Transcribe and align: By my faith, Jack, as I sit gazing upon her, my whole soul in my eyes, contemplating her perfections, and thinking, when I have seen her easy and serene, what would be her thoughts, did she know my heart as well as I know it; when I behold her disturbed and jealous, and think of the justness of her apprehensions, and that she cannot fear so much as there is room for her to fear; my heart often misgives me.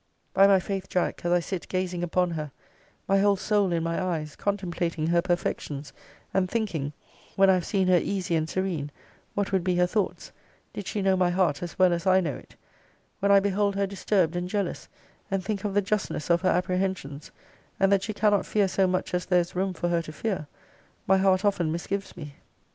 By 0.33 0.47
my 0.47 0.59
faith, 0.59 0.89
Jack, 0.89 1.21
as 1.23 1.31
I 1.31 1.39
sit 1.41 1.67
gazing 1.67 2.01
upon 2.01 2.31
her, 2.31 2.49
my 3.07 3.19
whole 3.19 3.35
soul 3.35 3.71
in 3.71 3.83
my 3.83 4.01
eyes, 4.03 4.35
contemplating 4.35 5.05
her 5.05 5.21
perfections, 5.21 5.93
and 6.33 6.49
thinking, 6.49 6.93
when 7.35 7.51
I 7.51 7.53
have 7.53 7.67
seen 7.67 7.87
her 7.87 7.99
easy 7.99 8.35
and 8.35 8.49
serene, 8.49 8.89
what 9.35 9.51
would 9.51 9.63
be 9.63 9.75
her 9.75 9.85
thoughts, 9.85 10.31
did 10.73 10.87
she 10.87 11.03
know 11.03 11.15
my 11.15 11.29
heart 11.29 11.61
as 11.61 11.77
well 11.77 11.93
as 11.93 12.07
I 12.07 12.19
know 12.19 12.33
it; 12.35 12.55
when 13.19 13.31
I 13.31 13.39
behold 13.39 13.75
her 13.75 13.85
disturbed 13.85 14.35
and 14.35 14.49
jealous, 14.49 14.89
and 15.29 15.43
think 15.45 15.63
of 15.65 15.75
the 15.75 15.83
justness 15.83 16.31
of 16.31 16.41
her 16.41 16.49
apprehensions, 16.49 17.29
and 17.79 17.91
that 17.91 18.01
she 18.01 18.11
cannot 18.13 18.47
fear 18.47 18.67
so 18.67 18.87
much 18.87 19.13
as 19.13 19.27
there 19.27 19.41
is 19.41 19.55
room 19.55 19.71
for 19.71 19.87
her 19.89 20.01
to 20.01 20.11
fear; 20.11 20.47
my 21.05 21.19
heart 21.19 21.45
often 21.45 21.71
misgives 21.71 22.17
me. 22.17 22.33